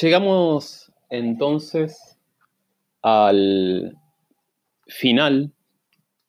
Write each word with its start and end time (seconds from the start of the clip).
Llegamos 0.00 0.92
entonces 1.08 2.18
al 3.00 3.96
final 4.88 5.52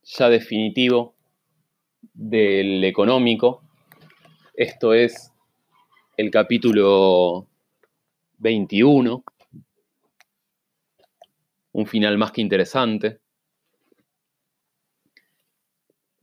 ya 0.04 0.30
definitivo 0.30 1.16
del 2.14 2.84
económico. 2.84 3.64
Esto 4.54 4.94
es 4.94 5.34
el 6.16 6.30
capítulo 6.30 7.48
21, 8.38 9.24
un 11.72 11.88
final 11.88 12.20
más 12.20 12.34
que 12.34 12.42
interesante, 12.42 13.20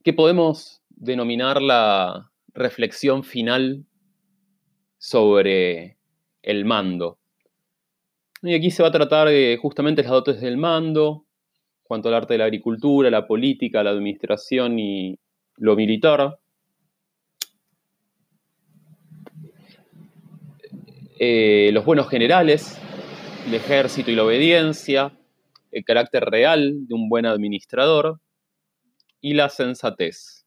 que 0.05 0.13
podemos 0.13 0.81
denominar 0.91 1.61
la 1.61 2.31
reflexión 2.55 3.25
final 3.25 3.85
sobre 4.97 5.99
el 6.43 6.65
mando. 6.65 7.19
Y 8.45 8.55
aquí 8.55 8.73
se 8.73 8.83
va 8.83 8.89
a 8.89 8.93
tratar 8.93 9.29
de 9.29 9.57
justamente 9.61 10.03
las 10.03 10.11
dotes 10.11 10.41
del 10.41 10.57
mando, 10.57 11.27
cuanto 11.85 12.09
al 12.09 12.15
arte 12.15 12.35
de 12.35 12.39
la 12.39 12.47
agricultura, 12.47 13.09
la 13.09 13.27
política, 13.27 13.85
la 13.85 13.91
administración 13.91 14.81
y 14.81 15.17
lo 15.59 15.77
militar. 15.77 16.41
Eh, 21.21 21.71
los 21.73 21.85
buenos 21.85 22.09
generales, 22.09 22.81
el 23.47 23.55
ejército 23.55 24.11
y 24.11 24.17
la 24.17 24.25
obediencia, 24.25 25.13
el 25.71 25.85
carácter 25.85 26.25
real 26.25 26.89
de 26.89 26.95
un 26.95 27.09
buen 27.09 27.27
administrador 27.27 28.19
y 29.21 29.35
la 29.35 29.49
sensatez. 29.51 30.42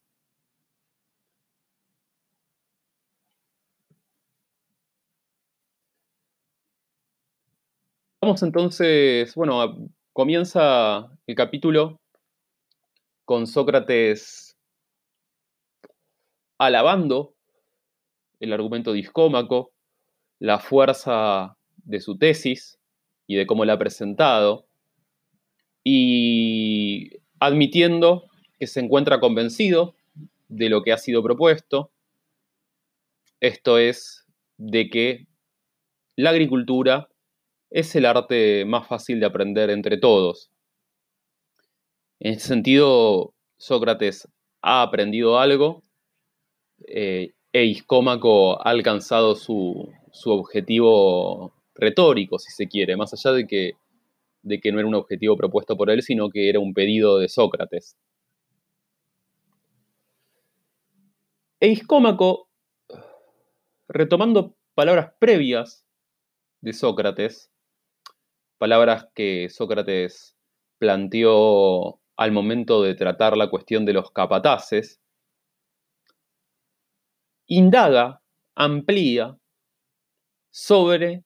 Vamos 8.26 8.42
entonces, 8.42 9.36
bueno, 9.36 9.92
comienza 10.12 11.12
el 11.28 11.36
capítulo 11.36 12.02
con 13.24 13.46
Sócrates 13.46 14.58
alabando 16.58 17.36
el 18.40 18.52
argumento 18.52 18.94
discómaco, 18.94 19.74
la 20.40 20.58
fuerza 20.58 21.56
de 21.84 22.00
su 22.00 22.18
tesis 22.18 22.80
y 23.28 23.36
de 23.36 23.46
cómo 23.46 23.64
la 23.64 23.74
ha 23.74 23.78
presentado, 23.78 24.66
y 25.84 27.12
admitiendo 27.40 28.24
que 28.58 28.66
se 28.66 28.80
encuentra 28.80 29.20
convencido 29.20 29.94
de 30.48 30.70
lo 30.70 30.82
que 30.82 30.94
ha 30.94 30.98
sido 30.98 31.22
propuesto, 31.22 31.92
esto 33.40 33.78
es, 33.78 34.26
de 34.58 34.90
que 34.90 35.28
la 36.16 36.32
agricultura 36.32 37.08
es 37.76 37.94
el 37.94 38.06
arte 38.06 38.64
más 38.64 38.88
fácil 38.88 39.20
de 39.20 39.26
aprender 39.26 39.70
entre 39.70 39.98
todos. 39.98 40.50
En 42.22 42.36
ese 42.36 42.48
sentido, 42.48 43.34
Sócrates 43.58 44.30
ha 44.62 44.82
aprendido 44.82 45.40
algo 45.40 45.84
eh, 46.88 47.34
e 47.52 47.66
Iscómaco 47.66 48.66
ha 48.66 48.70
alcanzado 48.70 49.36
su, 49.36 49.92
objetivo 50.24 51.54
retórico, 51.76 52.40
si 52.40 52.50
se 52.54 52.70
quiere, 52.70 52.96
más 52.96 53.12
allá 53.12 53.36
de 53.36 53.46
que, 53.46 53.74
de 54.42 54.62
que 54.62 54.72
no 54.72 54.80
era 54.80 54.88
un 54.88 54.96
objetivo 54.96 55.36
propuesto 55.36 55.76
por 55.76 55.90
él, 55.90 56.02
sino 56.02 56.30
que 56.30 56.48
era 56.48 56.62
un 56.62 56.74
pedido 56.74 57.18
de 57.18 57.28
Sócrates. 57.28 57.98
E 61.60 61.68
Iscómaco, 61.68 62.48
retomando 63.90 64.56
palabras 64.76 65.12
previas 65.20 65.86
de 66.62 66.72
Sócrates, 66.72 67.52
palabras 68.58 69.08
que 69.14 69.50
Sócrates 69.50 70.36
planteó 70.78 72.00
al 72.18 72.32
momento 72.32 72.82
de 72.82 72.96
tratar 72.96 73.36
la 73.38 73.50
cuestión 73.50 73.86
de 73.86 73.94
los 73.94 74.12
capataces, 74.12 75.02
indaga, 77.48 78.22
amplía 78.56 79.38
sobre 80.52 81.24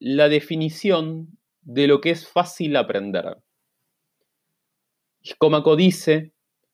la 0.00 0.28
definición 0.28 1.38
de 1.62 1.86
lo 1.86 2.00
que 2.00 2.10
es 2.10 2.28
fácil 2.28 2.76
aprender. 2.76 3.38
Iscómaco 5.22 5.76
dice 5.76 6.32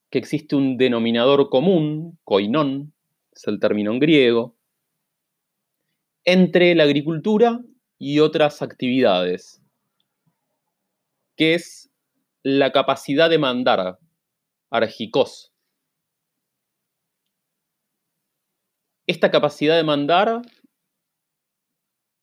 que 0.09 0.17
existe 0.17 0.55
un 0.55 0.77
denominador 0.77 1.49
común, 1.49 2.17
koinón, 2.23 2.93
es 3.31 3.47
el 3.47 3.59
término 3.59 3.91
en 3.91 3.99
griego, 3.99 4.55
entre 6.23 6.73
la 6.73 6.83
agricultura 6.83 7.59
y 7.99 8.19
otras 8.19 8.61
actividades 8.61 9.64
que 11.35 11.55
es 11.55 11.91
la 12.43 12.71
capacidad 12.71 13.29
de 13.29 13.37
mandar, 13.37 13.99
argicos. 14.69 15.51
Esta 19.07 19.31
capacidad 19.31 19.75
de 19.75 19.83
mandar 19.83 20.41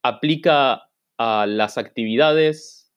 aplica 0.03 0.91
a 1.19 1.47
las 1.47 1.79
actividades 1.79 2.93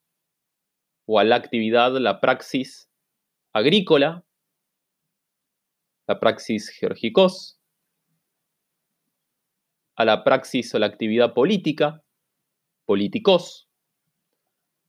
o 1.08 1.20
a 1.20 1.24
la 1.24 1.36
actividad, 1.36 1.92
la 1.98 2.20
praxis 2.20 2.90
agrícola, 3.54 4.26
la 6.08 6.20
praxis 6.20 6.70
georgicos, 6.70 7.60
a 9.96 10.06
la 10.06 10.24
praxis 10.24 10.74
o 10.76 10.80
la 10.80 10.88
actividad 10.88 11.34
política, 11.34 12.04
políticos, 12.86 13.65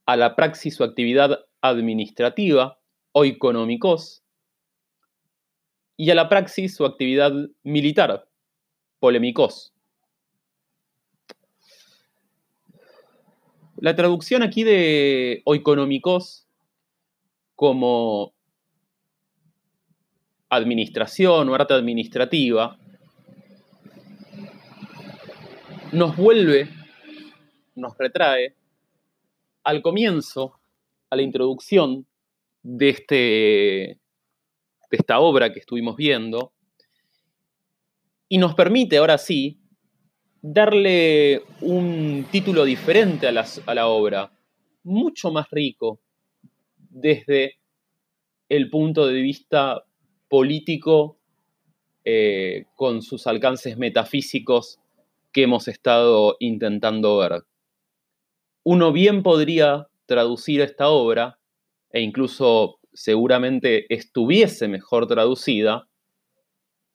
a 0.06 0.16
la 0.16 0.36
praxis 0.36 0.80
o 0.80 0.84
actividad 0.84 1.44
administrativa 1.60 2.78
o 3.12 3.24
económicos 3.24 4.22
y 5.96 6.10
a 6.10 6.14
la 6.14 6.28
praxis 6.28 6.80
o 6.80 6.86
actividad 6.86 7.32
militar, 7.62 8.28
polémicos. 9.00 9.72
La 13.78 13.94
traducción 13.94 14.42
aquí 14.42 14.64
de 14.64 15.42
oeconómicos 15.44 16.46
como 17.54 18.32
administración 20.48 21.48
o 21.48 21.54
arte 21.54 21.74
administrativa 21.74 22.78
nos 25.92 26.16
vuelve, 26.16 26.68
nos 27.74 27.96
retrae 27.98 28.54
al 29.66 29.82
comienzo, 29.82 30.60
a 31.10 31.16
la 31.16 31.22
introducción 31.22 32.06
de, 32.62 32.88
este, 32.88 33.16
de 33.16 33.98
esta 34.92 35.18
obra 35.18 35.52
que 35.52 35.58
estuvimos 35.58 35.96
viendo, 35.96 36.52
y 38.28 38.38
nos 38.38 38.54
permite 38.54 38.96
ahora 38.96 39.18
sí 39.18 39.58
darle 40.40 41.42
un 41.62 42.26
título 42.30 42.64
diferente 42.64 43.26
a 43.26 43.32
la, 43.32 43.88
obra, 43.88 44.32
mucho 44.84 45.32
más 45.32 45.50
rico 45.50 46.00
desde 46.78 47.56
el 48.48 48.70
punto 48.70 49.08
de 49.08 49.20
vista 49.20 49.84
político 50.28 51.18
eh, 52.04 52.66
con 52.76 53.02
sus 53.02 53.26
alcances 53.26 53.76
metafísicos 53.76 54.78
que 55.32 55.42
hemos 55.42 55.66
estado 55.66 56.36
intentando 56.38 57.18
ver 57.18 57.42
uno 58.68 58.90
bien 58.90 59.22
podría 59.22 59.86
traducir 60.06 60.60
esta 60.60 60.88
obra, 60.88 61.38
e 61.92 62.00
incluso 62.00 62.80
seguramente 62.92 63.86
estuviese 63.94 64.66
mejor 64.66 65.06
traducida, 65.06 65.86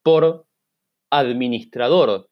por 0.04 0.46
administrador 1.10 2.28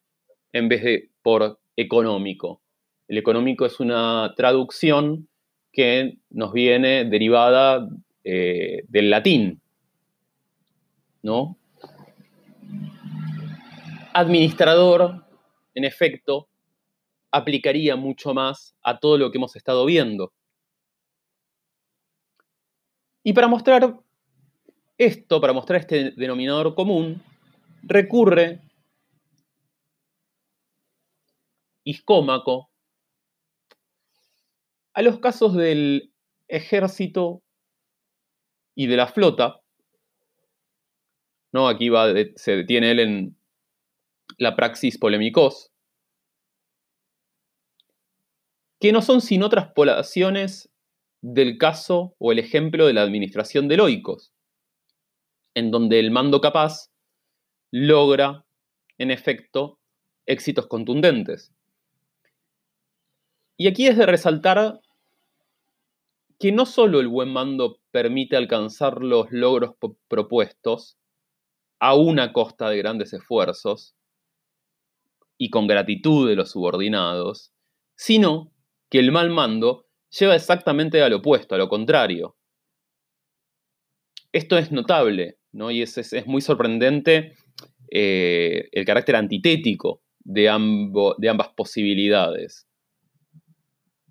en 0.52 0.68
vez 0.68 0.82
de 0.82 1.10
por 1.22 1.58
económico. 1.74 2.60
El 3.08 3.16
económico 3.16 3.64
es 3.64 3.80
una 3.80 4.34
traducción 4.36 5.26
que 5.72 6.18
nos 6.28 6.52
viene 6.52 7.06
derivada 7.06 7.88
eh, 8.24 8.84
del 8.88 9.08
latín, 9.08 9.62
¿no? 11.22 11.56
Administrador, 14.12 15.24
en 15.74 15.84
efecto, 15.84 16.49
aplicaría 17.30 17.96
mucho 17.96 18.34
más 18.34 18.74
a 18.82 18.98
todo 18.98 19.18
lo 19.18 19.30
que 19.30 19.38
hemos 19.38 19.56
estado 19.56 19.84
viendo. 19.86 20.32
Y 23.22 23.32
para 23.32 23.48
mostrar 23.48 24.00
esto, 24.98 25.40
para 25.40 25.52
mostrar 25.52 25.80
este 25.80 26.12
denominador 26.12 26.74
común, 26.74 27.22
recurre 27.82 28.60
Iscómaco 31.84 32.70
a 34.92 35.02
los 35.02 35.18
casos 35.18 35.54
del 35.54 36.12
ejército 36.48 37.42
y 38.74 38.86
de 38.86 38.96
la 38.96 39.06
flota. 39.06 39.60
¿no? 41.52 41.68
Aquí 41.68 41.88
va, 41.88 42.12
se 42.36 42.56
detiene 42.56 42.90
él 42.92 43.00
en 43.00 43.36
la 44.38 44.54
praxis 44.56 44.98
polémicos, 44.98 45.69
que 48.80 48.92
no 48.92 49.02
son 49.02 49.20
sino 49.20 49.48
traspolaciones 49.50 50.70
del 51.20 51.58
caso 51.58 52.14
o 52.18 52.32
el 52.32 52.38
ejemplo 52.38 52.86
de 52.86 52.94
la 52.94 53.02
administración 53.02 53.68
de 53.68 53.76
Loicos, 53.76 54.32
en 55.54 55.70
donde 55.70 56.00
el 56.00 56.10
mando 56.10 56.40
capaz 56.40 56.90
logra, 57.70 58.46
en 58.96 59.10
efecto, 59.10 59.78
éxitos 60.26 60.66
contundentes. 60.66 61.52
Y 63.58 63.68
aquí 63.68 63.86
es 63.86 63.98
de 63.98 64.06
resaltar 64.06 64.80
que 66.38 66.50
no 66.50 66.64
solo 66.64 67.00
el 67.00 67.08
buen 67.08 67.30
mando 67.30 67.80
permite 67.90 68.36
alcanzar 68.36 69.02
los 69.02 69.30
logros 69.30 69.74
propuestos 70.08 70.96
a 71.80 71.94
una 71.94 72.32
costa 72.32 72.70
de 72.70 72.78
grandes 72.78 73.12
esfuerzos 73.12 73.94
y 75.36 75.50
con 75.50 75.66
gratitud 75.66 76.26
de 76.28 76.36
los 76.36 76.52
subordinados, 76.52 77.52
sino 77.94 78.52
que 78.90 78.98
el 78.98 79.12
mal 79.12 79.30
mando 79.30 79.86
lleva 80.10 80.34
exactamente 80.34 81.00
al 81.00 81.12
opuesto, 81.12 81.54
a 81.54 81.58
lo 81.58 81.68
contrario. 81.68 82.36
Esto 84.32 84.58
es 84.58 84.72
notable, 84.72 85.38
¿no? 85.52 85.70
Y 85.70 85.82
es, 85.82 86.26
muy 86.26 86.40
sorprendente 86.40 87.34
eh, 87.90 88.68
el 88.72 88.84
carácter 88.84 89.16
antitético 89.16 90.02
de, 90.20 90.42
de 91.18 91.28
ambas 91.28 91.48
posibilidades. 91.56 92.66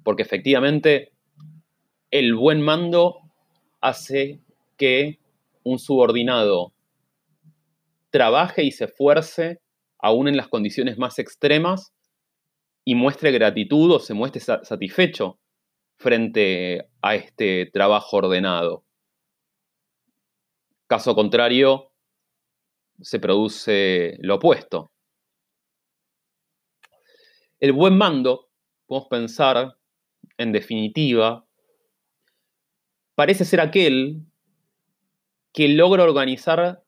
Porque 0.03 0.23
efectivamente 0.23 1.11
el 2.09 2.33
buen 2.35 2.61
mando 2.61 3.19
hace 3.81 4.39
que 4.77 5.19
un 5.63 5.77
subordinado 5.77 6.73
trabaje 8.09 8.63
y 8.63 8.71
se 8.71 8.85
esfuerce 8.85 9.59
aún 9.99 10.27
en 10.27 10.37
las 10.37 10.47
condiciones 10.47 10.97
más 10.97 11.19
extremas 11.19 11.93
y 12.85 12.95
muestre 12.95 13.31
gratitud 13.31 13.91
o 13.91 13.99
se 13.99 14.13
muestre 14.13 14.41
satisfecho 14.41 15.39
frente 15.97 16.89
a 17.01 17.15
este 17.15 17.69
trabajo 17.71 18.17
ordenado. 18.17 18.85
Caso 20.87 21.13
contrario, 21.13 21.91
se 23.01 23.19
produce 23.19 24.17
lo 24.21 24.35
opuesto. 24.35 24.91
El 27.59 27.73
buen 27.73 27.97
mando, 27.97 28.49
podemos 28.87 29.09
pensar, 29.09 29.77
en 30.37 30.51
definitiva, 30.51 31.45
parece 33.15 33.43
ser 33.43 33.59
aquel 33.59 34.25
que 35.53 35.67
logra 35.67 36.03
organizar 36.03 36.83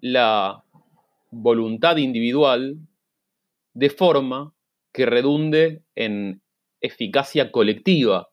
la 0.00 0.64
voluntad 1.30 1.96
individual 1.96 2.78
de 3.74 3.90
forma 3.90 4.54
que 4.92 5.06
redunde 5.06 5.82
en 5.94 6.42
eficacia 6.80 7.50
colectiva, 7.50 8.28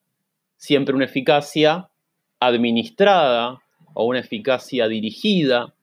siempre 0.57 0.95
una 0.95 1.05
eficacia 1.05 1.89
administrada 2.39 3.61
o 3.93 4.05
una 4.05 4.19
eficacia 4.19 4.87
dirigida, 4.87 5.73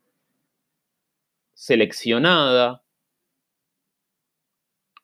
seleccionada 1.54 2.82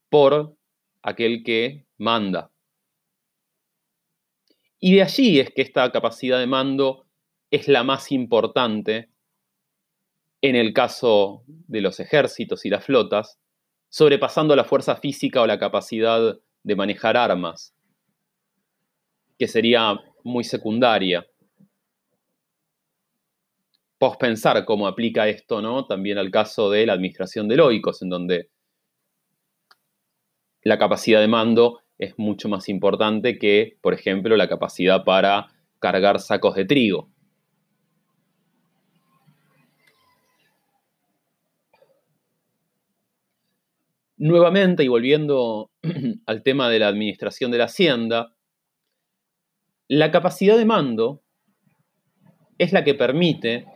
por 0.09 0.57
aquel 1.03 1.43
que 1.45 1.85
manda. 1.97 2.51
Y 4.81 4.95
de 4.95 5.03
allí 5.03 5.41
es 5.41 5.51
que 5.51 5.63
esta 5.63 5.91
capacidad 5.91 6.39
de 6.39 6.47
mando 6.47 7.07
es 7.51 7.69
la 7.69 7.83
más 7.83 8.13
importante 8.13 9.09
en 10.41 10.55
el 10.55 10.73
caso 10.73 11.43
de 11.47 11.81
los 11.81 11.99
ejércitos 11.99 12.65
y 12.65 12.71
las 12.71 12.85
flotas, 12.85 13.41
sobrepasando 13.89 14.55
la 14.55 14.65
fuerza 14.65 14.97
física 14.97 15.41
o 15.41 15.47
la 15.47 15.59
capacidad 15.59 16.39
de 16.63 16.77
manejar 16.77 17.17
armas, 17.17 17.75
que 19.39 19.49
sería 19.49 19.99
muy 20.25 20.45
secundaria. 20.45 21.27
Podemos 23.99 24.19
pensar 24.19 24.65
cómo 24.65 24.87
aplica 24.87 25.29
esto 25.29 25.61
¿no? 25.61 25.87
también 25.87 26.19
al 26.19 26.31
caso 26.31 26.71
de 26.71 26.87
la 26.87 26.93
administración 26.93 27.49
de 27.49 27.57
loicos, 27.57 28.03
en 28.03 28.11
donde 28.11 28.51
la 30.63 30.79
capacidad 30.79 31.21
de 31.21 31.29
mando 31.29 31.81
es 31.99 32.19
mucho 32.19 32.49
más 32.49 32.69
importante 32.69 33.39
que, 33.39 33.77
por 33.81 33.95
ejemplo, 33.95 34.37
la 34.37 34.49
capacidad 34.49 35.05
para 35.05 35.49
cargar 35.81 36.21
sacos 36.21 36.55
de 36.55 36.65
trigo. 36.65 37.11
Nuevamente, 44.19 44.83
y 44.83 44.89
volviendo 44.89 45.71
al 46.27 46.43
tema 46.43 46.69
de 46.69 46.81
la 46.81 46.89
administración 46.89 47.53
de 47.53 47.59
la 47.59 47.65
hacienda, 47.65 48.35
la 49.87 50.11
capacidad 50.11 50.59
de 50.59 50.65
mando 50.65 51.23
es 52.59 52.73
la 52.73 52.83
que 52.83 52.95
permite, 52.95 53.67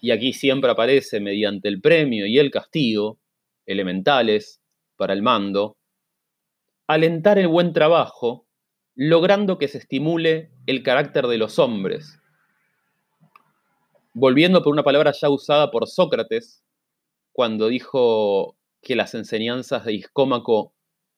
y 0.00 0.10
aquí 0.10 0.32
siempre 0.32 0.70
aparece 0.70 1.20
mediante 1.20 1.68
el 1.68 1.82
premio 1.82 2.26
y 2.26 2.38
el 2.38 2.50
castigo, 2.50 3.18
elementales 3.66 4.62
para 4.96 5.12
el 5.12 5.20
mando, 5.20 5.76
alentar 6.86 7.38
el 7.38 7.48
buen 7.48 7.74
trabajo, 7.74 8.46
logrando 8.94 9.58
que 9.58 9.68
se 9.68 9.78
estimule 9.78 10.50
el 10.66 10.82
carácter 10.82 11.26
de 11.26 11.36
los 11.36 11.58
hombres. 11.58 12.18
Volviendo 14.14 14.62
por 14.62 14.72
una 14.72 14.82
palabra 14.82 15.12
ya 15.12 15.28
usada 15.28 15.70
por 15.70 15.86
Sócrates, 15.86 16.64
cuando 17.32 17.68
dijo 17.68 18.56
que 18.86 18.94
las 18.94 19.14
enseñanzas 19.14 19.84
de 19.84 19.94
Iscómaco 19.94 20.72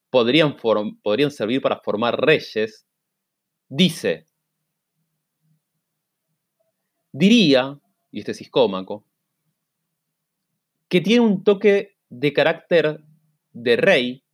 podrían, 0.09 0.56
podrían 0.56 1.31
servir 1.31 1.61
para 1.61 1.81
formar 1.81 2.19
reyes, 2.19 2.87
dice, 3.69 4.25
diría, 7.12 7.79
y 8.11 8.20
este 8.20 8.32
es 8.32 8.41
Iscómaco, 8.41 9.05
que 10.88 11.03
tiene 11.03 11.20
un 11.20 11.44
toque 11.44 11.99
de 12.09 12.32
carácter 12.32 13.05
de 13.53 13.76
rey, 13.76 14.25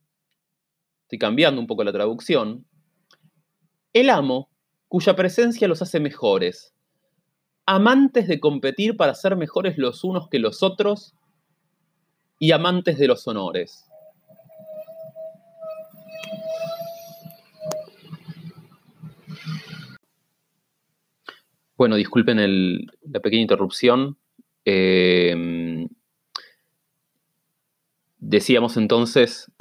estoy 1.01 1.19
cambiando 1.19 1.59
un 1.59 1.67
poco 1.67 1.83
la 1.83 1.91
traducción, 1.91 2.65
el 3.91 4.11
amo 4.11 4.49
cuya 4.87 5.13
presencia 5.13 5.67
los 5.67 5.81
hace 5.81 5.99
mejores, 5.99 6.73
amantes 7.65 8.29
de 8.29 8.39
competir 8.39 8.95
para 8.95 9.13
ser 9.13 9.35
mejores 9.35 9.77
los 9.77 10.05
unos 10.05 10.29
que 10.29 10.39
los 10.39 10.63
otros 10.63 11.14
y 12.39 12.51
amantes 12.51 12.97
de 12.97 13.07
los 13.07 13.27
honores. 13.27 13.85
Bueno, 21.77 21.95
disculpen 21.95 22.87
la 23.01 23.19
pequeña 23.19 23.41
interrupción. 23.41 24.17
Eh, 24.63 25.87
decíamos 28.17 28.77
entonces 28.77 29.51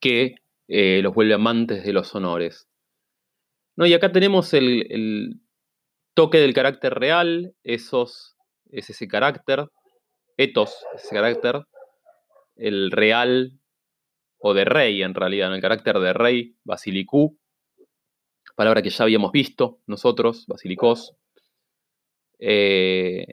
que 0.00 0.36
eh, 0.68 1.00
los 1.02 1.14
vuelve 1.14 1.34
amantes 1.34 1.84
de 1.84 1.92
los 1.92 2.14
honores. 2.14 2.68
¿No? 3.76 3.86
Y 3.86 3.94
acá 3.94 4.12
tenemos 4.12 4.54
el, 4.54 4.86
el, 4.90 5.40
toque 6.14 6.38
del 6.38 6.52
carácter 6.52 6.94
real, 6.94 7.54
esos, 7.62 8.36
es 8.72 8.90
ese 8.90 9.06
carácter, 9.06 9.68
etos, 10.36 10.74
ese 10.96 11.14
carácter, 11.14 11.62
el 12.58 12.90
real 12.90 13.52
o 14.38 14.54
de 14.54 14.64
rey 14.64 15.02
en 15.02 15.14
realidad, 15.14 15.54
el 15.54 15.60
carácter 15.60 15.98
de 15.98 16.12
rey, 16.12 16.56
basilicú, 16.64 17.38
palabra 18.58 18.82
que 18.82 18.90
ya 18.90 19.04
habíamos 19.04 19.30
visto 19.30 19.78
nosotros, 19.86 20.44
basilicos. 20.48 21.14
Eh, 22.40 23.24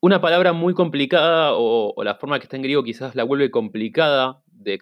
una 0.00 0.20
palabra 0.20 0.52
muy 0.52 0.74
complicada, 0.74 1.54
o, 1.54 1.92
la 2.04 2.14
forma 2.14 2.38
que 2.38 2.44
está 2.44 2.54
en 2.54 2.62
griego 2.62 2.84
quizás 2.84 3.16
la 3.16 3.24
vuelve 3.24 3.50
complicada 3.50 4.44
de, 4.46 4.78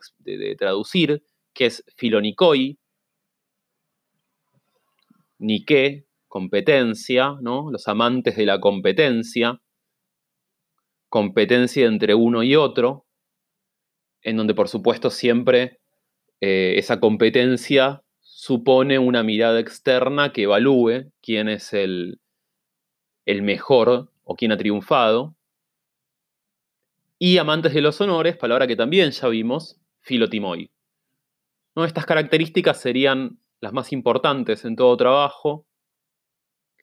traducir, 0.59 1.25
que 1.55 1.67
es 1.67 1.83
filonicoi, 1.97 2.79
ni 5.39 5.65
qué, 5.65 6.05
competencia, 6.29 7.37
¿no? 7.41 7.71
Los 7.71 7.89
amantes 7.89 8.37
de 8.37 8.45
la 8.45 8.61
competencia 8.61 9.59
competencia 11.13 11.87
entre 11.87 12.15
uno 12.15 12.43
y 12.43 12.57
otro, 12.57 13.05
en 14.23 14.39
donde 14.39 14.55
por 14.55 14.69
supuesto 14.69 15.11
siempre 15.11 15.79
eh, 16.41 16.77
esa 16.79 17.01
competencia 17.01 18.03
supone 18.21 18.99
una 18.99 19.23
mirada 19.23 19.61
externa 19.61 20.33
que 20.33 20.45
evalúe 20.45 21.13
quién 21.21 21.51
es 21.51 21.75
el, 21.75 22.19
el 23.27 23.43
mejor 23.43 24.11
o 24.25 24.37
quién 24.37 24.53
ha 24.53 24.57
triunfado. 24.57 25.37
Y 27.19 27.37
amantes 27.37 27.75
de 27.75 27.83
los 27.83 28.01
honores, 28.01 28.39
palabra 28.39 28.67
que 28.67 28.75
también 28.75 29.11
ya 29.11 29.29
vimos, 29.29 29.79
filotimoi. 30.01 30.71
¿No? 31.77 31.85
Estas 31.85 32.07
características 32.07 32.81
serían 32.81 33.39
las 33.61 33.75
más 33.75 33.93
importantes 33.93 34.65
en 34.65 34.77
todo 34.77 34.97
trabajo, 34.97 35.67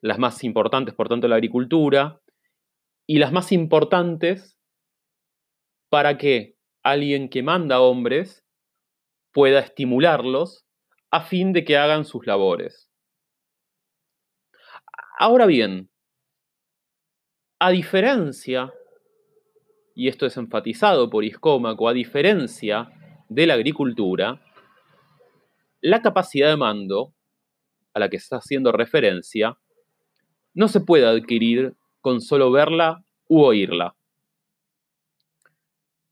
las 0.00 0.20
más 0.20 0.44
importantes, 0.44 0.94
por 0.94 1.08
tanto, 1.08 1.26
en 1.26 1.30
la 1.30 1.36
agricultura, 1.36 2.20
y 3.10 3.18
las 3.18 3.32
más 3.32 3.50
importantes 3.50 4.56
para 5.88 6.16
que 6.16 6.56
alguien 6.84 7.28
que 7.28 7.42
manda 7.42 7.80
hombres 7.80 8.46
pueda 9.32 9.58
estimularlos 9.58 10.64
a 11.10 11.20
fin 11.20 11.52
de 11.52 11.64
que 11.64 11.76
hagan 11.76 12.04
sus 12.04 12.24
labores. 12.24 12.88
Ahora 15.18 15.46
bien, 15.46 15.90
a 17.58 17.72
diferencia, 17.72 18.72
y 19.96 20.06
esto 20.06 20.24
es 20.24 20.36
enfatizado 20.36 21.10
por 21.10 21.24
Iscómaco, 21.24 21.88
a 21.88 21.92
diferencia 21.92 22.92
de 23.28 23.48
la 23.48 23.54
agricultura, 23.54 24.40
la 25.80 26.00
capacidad 26.00 26.50
de 26.50 26.56
mando 26.56 27.12
a 27.92 27.98
la 27.98 28.08
que 28.08 28.18
está 28.18 28.36
haciendo 28.36 28.70
referencia 28.70 29.58
no 30.54 30.68
se 30.68 30.80
puede 30.80 31.08
adquirir 31.08 31.74
con 32.00 32.20
solo 32.20 32.50
verla 32.50 33.04
u 33.28 33.42
oírla. 33.42 33.94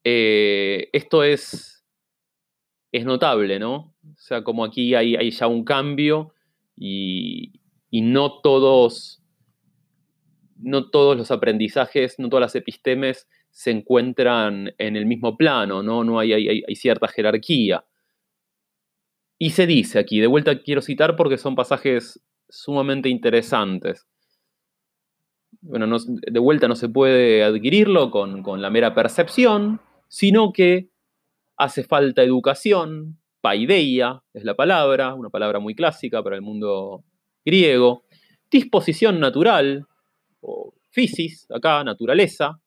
Eh, 0.05 0.89
esto 0.93 1.23
es, 1.25 1.85
es 2.93 3.05
notable, 3.05 3.59
¿no? 3.59 3.95
O 4.03 4.17
sea, 4.17 4.43
como 4.43 4.65
aquí 4.65 4.95
hay, 4.95 5.31
ya 5.31 5.47
un 5.47 5.65
cambio 5.65 6.35
y, 6.77 7.61
y, 7.91 8.01
no 8.03 8.41
todos, 8.41 9.23
no 10.57 10.91
todos 10.91 11.17
los 11.17 11.31
aprendizajes, 11.31 12.19
no 12.19 12.29
todas 12.29 12.43
las 12.43 12.55
epistemes 12.55 13.29
se 13.51 13.71
encuentran 13.71 14.73
en 14.79 14.97
el 14.97 15.07
mismo 15.07 15.37
plano, 15.37 15.83
¿no? 15.83 16.05
no 16.05 16.21
hay, 16.21 16.33
hay 16.33 16.75
cierta 16.77 17.09
jerarquía. 17.09 17.85
Y 19.39 19.51
se 19.51 19.67
dice 19.67 19.99
aquí, 19.99 20.21
de 20.21 20.27
vuelta 20.27 20.61
quiero 20.61 20.83
citar 20.83 21.17
porque 21.17 21.39
son 21.39 21.55
pasajes 21.55 22.21
sumamente 22.49 23.09
interesantes. 23.09 24.07
Bueno, 25.69 25.99
de 26.07 26.39
vuelta 26.41 26.67
no 26.67 26.75
se 26.75 26.89
puede 26.89 27.45
adquirirlo 27.45 28.11
con, 28.11 28.43
con 28.43 28.63
la 28.63 28.71
mera 28.71 28.95
percepción, 28.95 29.83
sino 30.09 30.51
que 30.51 30.89
hace 31.59 31.85
falta 31.85 32.23
educación, 32.23 33.19
paideia 33.43 34.23
es 34.33 34.45
la 34.45 34.55
palabra, 34.55 35.13
una 35.13 35.29
palabra 35.29 35.59
muy 35.59 35.75
clásica 35.75 36.23
para 36.23 36.37
el 36.37 36.43
mundo 36.43 37.05
griego, 37.45 38.05
disposición 38.51 39.21
natural, 39.21 39.87
o 40.41 40.73
physis, 40.89 41.47
acá, 41.51 41.85
naturaleza, 41.85 42.63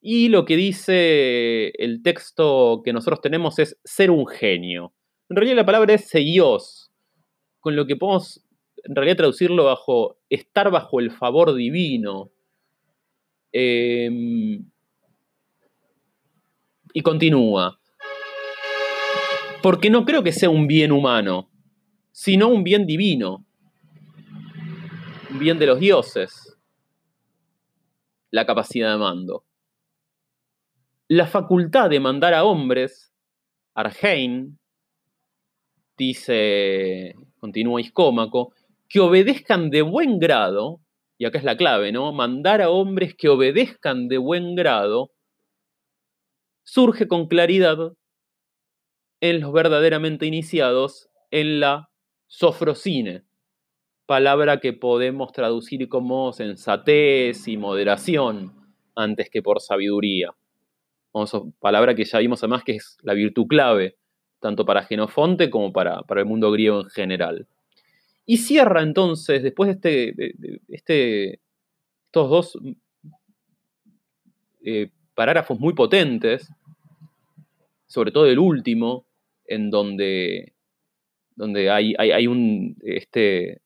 y 0.00 0.28
lo 0.30 0.44
que 0.44 0.56
dice 0.56 1.68
el 1.78 2.02
texto 2.02 2.82
que 2.84 2.92
nosotros 2.92 3.20
tenemos 3.20 3.60
es 3.60 3.78
ser 3.84 4.10
un 4.10 4.26
genio. 4.26 4.92
En 5.28 5.36
realidad 5.36 5.56
la 5.56 5.66
palabra 5.66 5.94
es 5.94 6.08
seios, 6.08 6.90
con 7.60 7.76
lo 7.76 7.86
que 7.86 7.94
podemos 7.94 8.44
en 8.84 8.94
realidad 8.94 9.16
traducirlo 9.16 9.64
bajo 9.64 10.18
estar 10.28 10.70
bajo 10.70 11.00
el 11.00 11.10
favor 11.10 11.54
divino. 11.54 12.30
Em, 13.52 14.70
y 16.92 17.00
continúa. 17.02 17.78
Porque 19.62 19.90
no 19.90 20.04
creo 20.04 20.22
que 20.22 20.32
sea 20.32 20.50
un 20.50 20.66
bien 20.66 20.92
humano, 20.92 21.50
sino 22.12 22.48
un 22.48 22.62
bien 22.62 22.86
divino. 22.86 23.44
Un 25.30 25.38
bien 25.38 25.58
de 25.58 25.66
los 25.66 25.80
dioses. 25.80 26.56
La 28.30 28.46
capacidad 28.46 28.92
de 28.92 28.98
mando. 28.98 29.44
La 31.08 31.26
facultad 31.26 31.88
de 31.88 32.00
mandar 32.00 32.34
a 32.34 32.44
hombres, 32.44 33.12
Argein, 33.74 34.58
dice, 35.96 37.14
continúa 37.38 37.80
Iscómaco, 37.80 38.52
que 38.88 39.00
obedezcan 39.00 39.70
de 39.70 39.82
buen 39.82 40.18
grado, 40.18 40.80
y 41.18 41.26
acá 41.26 41.38
es 41.38 41.44
la 41.44 41.56
clave, 41.56 41.92
¿no? 41.92 42.12
Mandar 42.12 42.62
a 42.62 42.70
hombres 42.70 43.14
que 43.16 43.28
obedezcan 43.28 44.08
de 44.08 44.18
buen 44.18 44.54
grado 44.54 45.10
surge 46.64 47.08
con 47.08 47.28
claridad 47.28 47.76
en 49.20 49.40
los 49.40 49.52
verdaderamente 49.52 50.26
iniciados 50.26 51.08
en 51.30 51.60
la 51.60 51.88
sofrocine, 52.26 53.24
palabra 54.06 54.60
que 54.60 54.72
podemos 54.72 55.32
traducir 55.32 55.88
como 55.88 56.32
sensatez 56.32 57.48
y 57.48 57.56
moderación 57.56 58.54
antes 58.94 59.28
que 59.30 59.42
por 59.42 59.60
sabiduría. 59.60 60.34
palabra 61.58 61.94
que 61.94 62.04
ya 62.04 62.18
vimos 62.18 62.42
además 62.42 62.64
que 62.64 62.76
es 62.76 62.96
la 63.02 63.14
virtud 63.14 63.46
clave, 63.46 63.96
tanto 64.40 64.64
para 64.64 64.84
Genofonte 64.84 65.50
como 65.50 65.72
para, 65.72 66.02
para 66.02 66.20
el 66.20 66.26
mundo 66.26 66.50
griego 66.52 66.80
en 66.80 66.90
general. 66.90 67.48
Y 68.30 68.36
cierra 68.36 68.82
entonces, 68.82 69.42
después 69.42 69.68
de, 69.80 70.08
este, 70.10 70.34
este 70.68 71.40
estos 72.08 72.28
dos 72.28 72.58
eh, 74.62 74.90
parágrafos 75.14 75.58
muy 75.58 75.72
potentes, 75.72 76.52
sobre 77.86 78.12
todo 78.12 78.26
el 78.26 78.38
último, 78.38 79.06
en 79.46 79.70
donde, 79.70 80.52
donde 81.36 81.70
hay, 81.70 81.94
hay, 81.98 82.26
un, 82.26 82.76
este, 82.82 83.62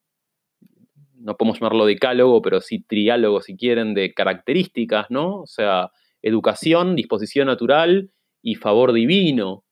no 1.15 1.35
podemos 1.35 1.59
llamarlo 1.59 1.85
decálogo, 1.85 2.41
pero 2.41 2.61
sí 2.61 2.79
triálogo 2.79 3.41
si 3.41 3.57
quieren, 3.57 3.93
de 3.93 4.13
características, 4.13 5.07
¿no? 5.09 5.41
O 5.41 5.45
sea, 5.45 5.91
educación, 6.21 6.95
disposición 6.95 7.47
natural 7.47 8.11
y 8.41 8.55
favor 8.55 8.93
divino. 8.93 9.65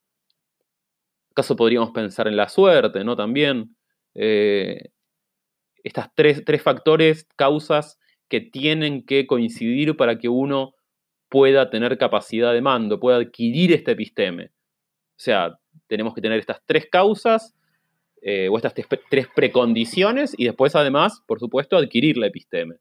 ¿Acaso 1.32 1.56
podríamos 1.56 1.92
pensar 1.92 2.28
en 2.28 2.36
la 2.36 2.50
suerte, 2.50 3.06
¿no? 3.06 3.16
También. 3.16 3.78
Eh, 4.16 4.90
estas 5.84 6.14
tres, 6.16 6.44
tres 6.46 6.62
factores, 6.62 7.28
causas 7.36 8.00
que 8.30 8.42
tienen 8.42 9.06
que 9.06 9.28
coincidir 9.28 9.98
para 9.98 10.18
que 10.18 10.30
uno 10.30 10.74
pueda 11.30 11.70
tener 11.70 11.98
capacidad 11.98 12.54
de 12.54 12.62
mando, 12.62 13.00
pueda 13.00 13.18
adquirir 13.18 13.72
este 13.74 13.92
episteme. 13.92 14.46
O 14.46 15.24
sea, 15.24 15.60
tenemos 15.88 16.14
que 16.14 16.22
tener 16.22 16.40
estas 16.40 16.62
tres 16.66 16.88
causas 16.92 17.56
eh, 18.22 18.50
o 18.50 18.58
estas 18.58 18.74
tres 18.74 19.28
precondiciones 19.36 20.34
y 20.38 20.46
después 20.46 20.76
además, 20.76 21.24
por 21.26 21.40
supuesto, 21.40 21.78
adquirir 21.78 22.18
la 22.18 22.28
episteme. 22.28 22.76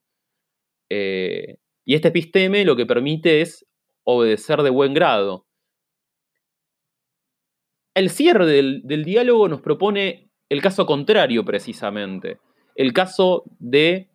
Eh, 0.88 1.56
y 1.84 1.94
este 1.94 2.08
episteme 2.08 2.64
lo 2.64 2.76
que 2.76 2.86
permite 2.86 3.40
es 3.40 3.66
obedecer 4.04 4.62
de 4.62 4.70
buen 4.70 4.94
grado. 4.94 5.46
El 7.94 8.10
cierre 8.10 8.46
del, 8.46 8.82
del 8.84 9.04
diálogo 9.04 9.48
nos 9.48 9.60
propone 9.60 10.29
el 10.50 10.60
caso 10.60 10.84
contrario 10.84 11.44
precisamente, 11.44 12.40
el 12.74 12.92
caso 12.92 13.44
de 13.60 14.10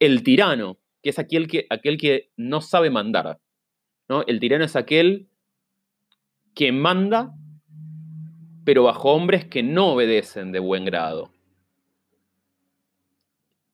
el 0.00 0.24
tirano, 0.24 0.78
que 1.00 1.10
es 1.10 1.18
aquel 1.20 1.46
que, 1.46 1.66
aquel 1.70 1.96
que 1.96 2.30
no 2.36 2.60
sabe 2.60 2.90
mandar. 2.90 3.38
¿no? 4.08 4.24
El 4.26 4.40
tirano 4.40 4.64
es 4.64 4.74
aquel 4.74 5.28
que 6.56 6.72
manda, 6.72 7.34
pero 8.64 8.82
bajo 8.82 9.12
hombres 9.12 9.44
que 9.46 9.62
no 9.62 9.92
obedecen 9.92 10.50
de 10.50 10.58
buen 10.58 10.84
grado. 10.84 11.30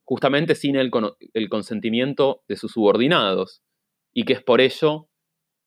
Justamente 0.05 0.55
sin 0.55 0.77
el, 0.77 0.91
el 1.33 1.49
consentimiento 1.49 2.43
de 2.47 2.57
sus 2.57 2.73
subordinados. 2.73 3.63
Y 4.13 4.25
que 4.25 4.35
es 4.35 4.43
por 4.43 4.61
ello 4.61 5.09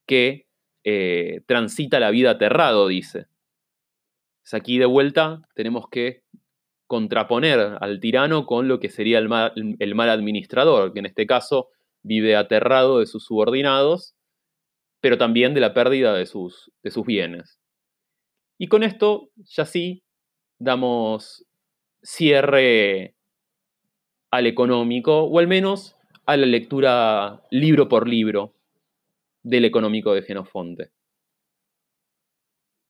que 0.06 0.48
eh, 0.84 1.42
transita 1.48 2.00
la 2.00 2.12
vida 2.12 2.32
aterrado, 2.32 2.88
dice 2.88 3.31
aquí 4.52 4.78
de 4.78 4.86
vuelta 4.86 5.42
tenemos 5.56 5.88
que 5.90 6.24
contraponer 6.88 7.78
al 7.80 8.00
tirano 8.00 8.46
con 8.46 8.68
lo 8.68 8.80
que 8.80 8.90
sería 8.90 9.18
el 9.18 9.30
mal, 9.30 9.54
el 9.56 9.96
mal 9.96 10.10
administrador, 10.10 10.92
que 10.94 11.00
en 11.00 11.06
este 11.06 11.26
caso 11.26 11.70
vive 12.04 12.36
aterrado 12.36 13.00
de 13.00 13.06
sus 13.06 13.24
subordinados, 13.24 14.16
pero 15.00 15.18
también 15.18 15.54
de 15.54 15.62
la 15.62 15.74
pérdida 15.74 16.14
de 16.14 16.26
sus, 16.26 16.72
de 16.84 16.92
sus 16.92 17.06
bienes. 17.06 17.60
Y 18.58 18.68
con 18.68 18.84
esto 18.84 19.30
ya 19.38 19.66
sí 19.66 20.04
damos 20.60 21.46
cierre 22.04 23.16
al 24.30 24.48
económico, 24.48 25.24
o 25.24 25.40
al 25.40 25.48
menos 25.48 25.96
a 26.26 26.38
la 26.38 26.46
lectura 26.46 27.42
libro 27.52 27.90
por 27.90 28.08
libro 28.08 28.54
del 29.44 29.66
económico 29.66 30.14
de 30.14 30.22
Genofonte. 30.22 30.92